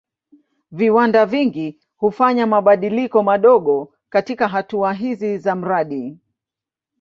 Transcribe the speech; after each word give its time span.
Viwanda 0.71 1.25
vingi 1.25 1.79
hufanya 1.97 2.47
mabadiliko 2.47 3.23
madogo 3.23 3.93
katika 4.09 4.47
hatua 4.47 4.93
hizi 4.93 5.37
za 5.37 5.55
mradi. 5.55 6.17